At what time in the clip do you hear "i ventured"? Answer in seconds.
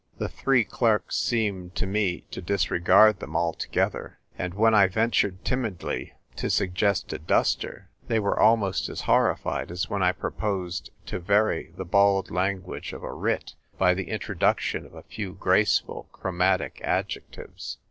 4.73-5.45